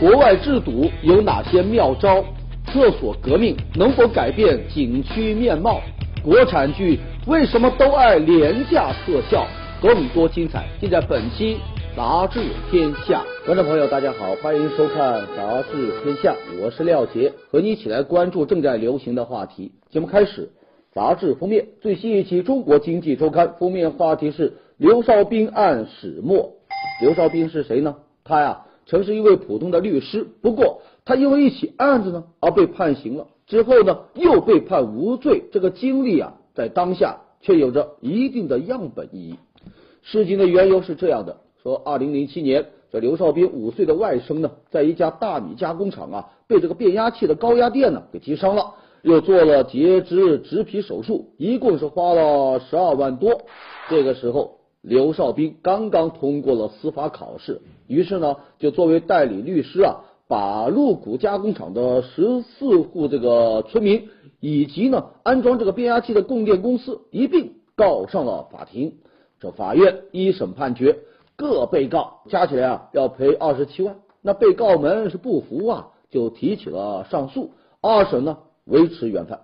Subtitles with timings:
[0.00, 2.24] 国外制毒有哪些妙招？
[2.64, 5.82] 厕所革命能否改变景区面貌？
[6.24, 9.46] 国产剧为什么都爱廉价特效？
[9.82, 11.58] 更多精彩尽在本期
[11.94, 13.22] 《杂志天下》。
[13.44, 16.32] 观众朋友，大家好，欢迎收看《杂志天下》，
[16.62, 19.72] 我是廖杰，和你一起来关注正在流行的话题。
[19.90, 20.48] 节目开始，
[20.94, 26.52] 杂志封面最新一期《中国经济周刊》封面话题是刘少斌案始末。
[27.02, 27.96] 刘少斌是谁呢？
[28.24, 28.62] 他呀。
[28.90, 35.44] 曾是一位普通的律师，不过他因为一起案子呢而被判刑了，之后呢又被判无罪。
[35.52, 39.36] 这个经历啊，在当下却有着一定的样本意义。
[40.02, 53.42] 事情的缘由是这样的：说，二零零七年，这刘少斌五岁的外甥呢，在一家大米加工厂啊，被这个变压器的高压电呢给击伤了，又做了截肢植皮手术，一共是花了十二万多。
[53.88, 54.59] 这个时候。
[54.82, 64.08] 刘少斌刚刚通过了司法考试，于是呢，就作为代理律师啊，把鹿谷加工厂的十四户这个村民
[64.40, 68.98] 以及呢安装这个变压器的供电公司一并告上了法庭。
[69.38, 70.98] 这法院一审判决，
[71.36, 73.96] 各被告加起来啊要赔二十七万。
[74.22, 77.52] 那被告们是不服啊，就提起了上诉。
[77.82, 79.40] 二审呢维持原判，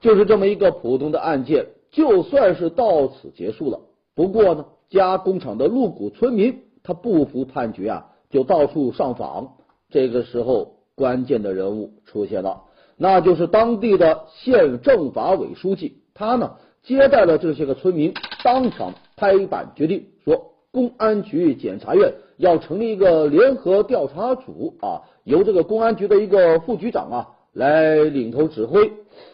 [0.00, 3.80] 就是这么一个普通的案件，就算是到此结束了。
[4.14, 9.54] 不过呢，加工厂的鹿谷村民他不服判决啊，就到处上访。
[9.90, 12.62] 这个时候，关键的人物出现了，
[12.96, 16.02] 那就是当地的县政法委书记。
[16.14, 18.12] 他呢接待了这些个村民，
[18.44, 28.92] 当场拍板决定说，公安局、检察院要成立一个联合调查组啊，由这个公安局的一个副局长啊来领头指挥。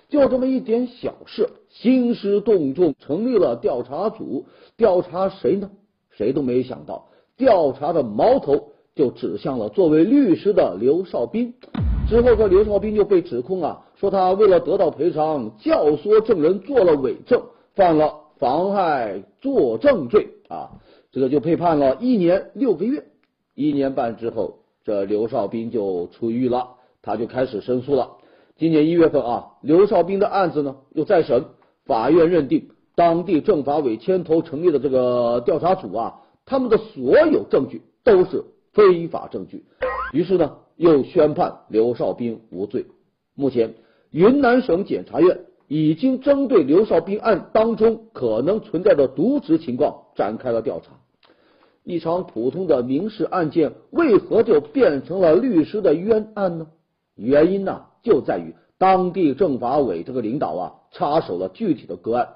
[0.08, 5.70] 就这么一点小事，兴师动众成立了调查组，调查谁呢？
[6.10, 11.54] 谁都没想到，调查的矛头就指向了作为律师的刘少斌。
[12.08, 17.42] 之后，这刘少斌就被指控啊，说他为了得到赔偿，教唆证人做了伪证，
[17.74, 20.70] 犯了妨害作证罪啊。
[21.12, 23.04] 这个就被判了一年六个月。
[23.54, 26.76] 一年半之后，这刘少斌就出狱了，
[27.08, 28.18] 他就开始申诉了。
[28.58, 31.46] 今年一月份啊，刘少斌的案子呢又再审，
[31.86, 39.64] 法院认定当地政法委牵头成立的这个调查组啊，他们的所有证据都是非法证据，
[40.12, 42.84] 于是呢又宣判刘少斌无罪。
[43.34, 43.76] 目前，
[44.10, 50.92] 云南省检察院已经针对刘少斌案当中可能存在的渎职情况展开了调查。
[51.84, 56.66] 一场普通的民事案件为何就变成了律师的冤案呢？
[57.18, 57.82] 原因呢？
[58.02, 62.28] 就在于当地政法委这个领导啊，插手了具体的个案。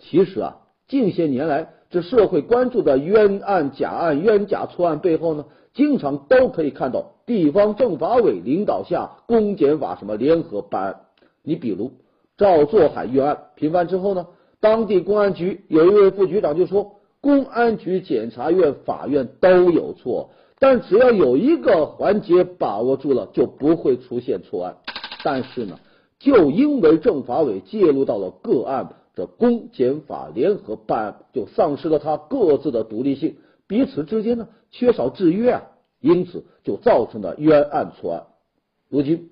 [0.00, 0.56] 其实啊，
[0.88, 5.44] 近些年来这社会关注的冤案、假案、冤假错案背后呢，
[5.74, 11.00] 经常都可以看到地方政法委领导下公检法什么联合办案。
[11.42, 11.92] 你比如
[12.38, 14.26] 赵作海冤案平反之后呢，
[14.60, 20.30] 当地公安局有一位副局长就说，公安局、检察院、法院都有错，
[20.62, 24.76] 但只要有一个环节把握住了，就不会出现错案。
[25.24, 25.80] 但是呢，
[26.20, 35.62] 就因为政法委介入到了个案，这公检法联合办案就丧失了它各自的独立性，彼此之间呢缺少制约啊，
[35.98, 38.26] 因此就造成了冤案错案。
[38.88, 39.30] 如今，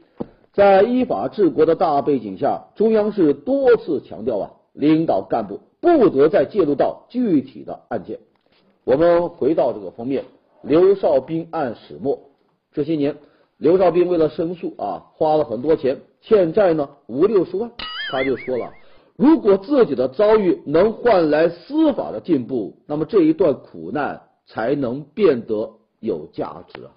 [0.52, 8.18] 在依法治国的大背景下，中央是多次强调啊，领导干部不得再介入到具体的案件。
[8.82, 10.24] 我们回到这个封面，
[10.62, 12.20] 刘少斌案始末，
[12.72, 13.16] 这些年。
[13.58, 17.70] 刘少斌为了申诉啊，花了很多钱，欠债呢五六十万。
[18.10, 18.72] 他就说了，
[19.16, 26.90] 如果自己的遭遇能换来司法的进步，那么这一段苦难才能变得有价值啊。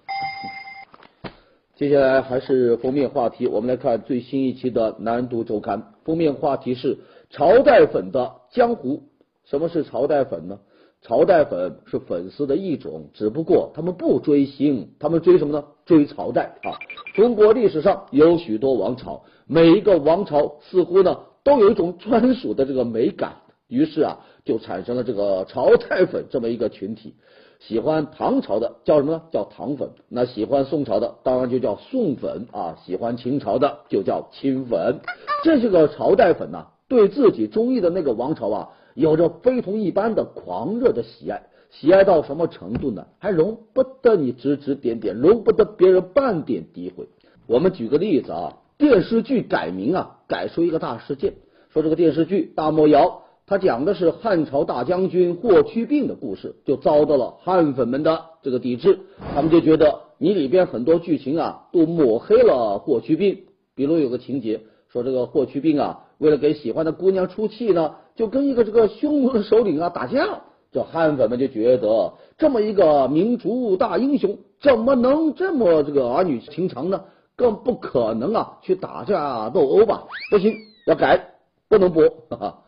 [1.76, 6.98] 接下来还是封面话题，我们来看最新一期的《南都周刊》，封面话题是
[7.30, 9.02] 朝代粉的江湖。
[9.44, 10.60] 什么是朝代粉呢？
[11.06, 15.62] 朝代粉是粉丝的一种，只不过他们不追星，他们追什么呢？
[15.84, 16.72] 追朝代啊！
[17.14, 23.34] 中国历史上有许多王朝，每一个王朝似乎呢都有一种专属的这个美感，
[23.68, 27.14] 于是啊就产生了这个朝代粉这么一个群体。
[27.60, 29.22] 喜欢唐朝的叫什么呢？
[29.30, 29.90] 叫唐粉。
[30.08, 32.78] 那喜欢宋朝的当然就叫宋粉啊。
[32.82, 35.00] 喜欢清朝的就叫清粉。
[35.42, 38.70] 这些个朝代粉呢，对自己中意的那个王朝啊。
[38.94, 43.06] 有着非同一般的狂热的喜爱，喜爱到什么程度呢？
[43.18, 47.08] 还容不得你指指点点，容不得别人半点诋毁。
[47.46, 51.34] 我们举个例子啊，电视剧改名啊，改出一个大事件，
[51.70, 53.06] 说这个电视剧《大漠谣》，
[53.46, 59.00] 它讲的是汉朝大将军霍去病的故事，就遭到了汉粉们的这个抵制，
[59.34, 60.00] 他们就觉得。
[60.16, 63.40] 你里边很多剧情啊都抹黑了霍去病，
[63.74, 70.42] 比如有个情节说这个霍去病啊，为了给喜欢的姑娘出气呢，就跟一个这个匈奴的首领啊打架。
[70.72, 77.00] 这汉粉们就觉得这么一个民族大英雄，怎么能这么这个儿女情长呢？
[77.36, 80.04] 更不可能啊去打架斗殴吧？
[80.30, 80.52] 不行，
[80.86, 81.34] 要改，
[81.68, 82.08] 不能播。
[82.28, 82.58] 哈哈。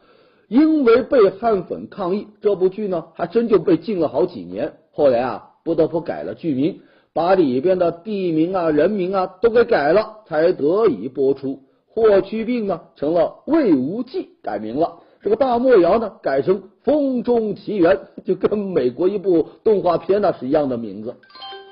[0.48, 4.74] 因为被汉粉抗议，这部剧呢还真就被禁了好几年。
[4.92, 6.80] 后来啊，不得不改了剧名，
[7.12, 11.62] 把里边的地名啊、人名啊都给改了，才得以播出。
[11.88, 21.16] 霍去病呢成了魏无忌改名了，这个大漠谣呢改成风中奇缘，就跟美国一部动画片呢是一样的名字。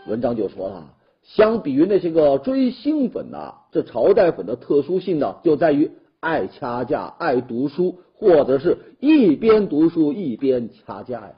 [0.09, 0.89] 文章就说了，
[1.23, 8.01] 相比于那些个追星粉呐，这朝代粉的特殊性呢就在于爱掐架、爱读书。
[8.17, 11.35] 或者是一边读书一边掐架呀，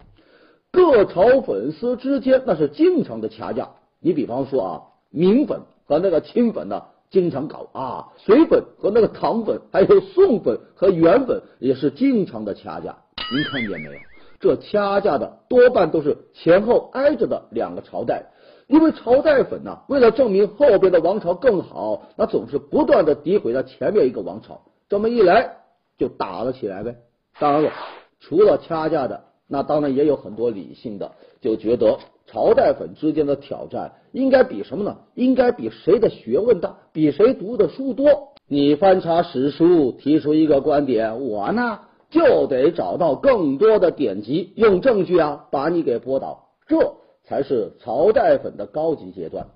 [0.73, 3.73] 各朝粉丝之间那是经常的掐架。
[4.01, 12.97] 你比方说啊，明粉和那个清粉呢，经常搞啊；隋粉和那个唐粉，还有宋粉和元粉也是经常的掐架。
[13.33, 13.99] 您看见没有？
[14.39, 18.25] 这掐架的多半都是前后挨着的两个朝代，
[18.67, 24.61] 因为朝代粉呢，为了证明后边的王朝更好，那总是不断的诋毁了前面一个王朝。
[24.89, 25.57] 这么一来。
[25.99, 26.95] 就打了起来呗。
[27.39, 27.73] 当然了，
[28.21, 31.11] 除了掐架的，那当然也有很多理性的，
[31.41, 34.99] 就觉得朝代粉之间的挑战应该比什么呢？
[35.15, 38.35] 应该比谁的学问大，比谁读的书多。
[38.49, 41.81] 你翻查史书，提出一个观点，我呢
[42.11, 46.49] 就得找到更多的典籍，用证据啊把你给驳倒。
[46.67, 46.95] 这
[47.25, 49.47] 才是朝代粉的高级阶段。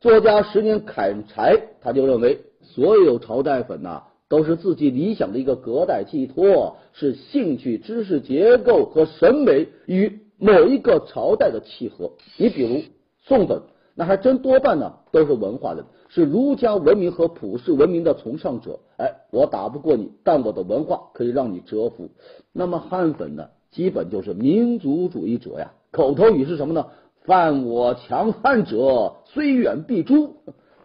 [0.00, 4.04] 作家十年砍柴，他就认为所有朝代粉呐。
[4.30, 12.10] 都是自己理想的一个隔代寄托，是兴趣、知识结构和审美与某一个朝代的契合。
[12.36, 12.82] 你比如
[13.22, 13.62] 宋粉，
[13.94, 18.80] 那还真多半呢都是文化人，是儒家文明和普世文明的崇尚者。
[18.96, 22.08] 哎，我打不过你，但我的文化可以让你折服。
[22.52, 26.86] 那么汉粉呢，基本就是民族主义者呀，口头语是什么呢？
[27.24, 30.36] 犯我强汉者，虽远必诛。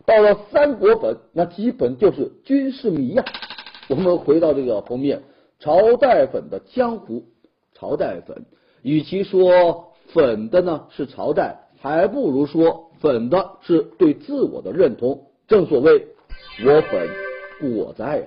[0.06, 3.26] 到了三国本，那基本就是军事迷呀。
[3.88, 5.24] 我们回到这个封面，
[5.58, 7.24] 朝代粉的江湖，
[7.74, 8.46] 朝代粉，
[8.86, 15.24] 与其说粉的呢是朝代，还不如说粉的是对自我的认同。
[15.48, 16.06] 正所谓
[16.64, 17.10] 我粉
[17.74, 18.24] 我在呀。